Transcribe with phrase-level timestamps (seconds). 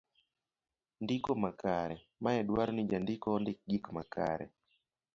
[1.03, 1.97] ndiko makare.
[2.23, 4.45] mae dwaro ni jandiko ondik gik makare